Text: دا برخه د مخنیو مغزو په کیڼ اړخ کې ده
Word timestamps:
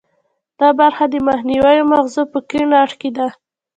دا 0.59 0.69
برخه 0.79 1.05
د 1.09 1.15
مخنیو 1.27 1.87
مغزو 1.91 2.23
په 2.31 2.39
کیڼ 2.49 2.67
اړخ 2.81 2.93
کې 3.01 3.09
ده 3.17 3.27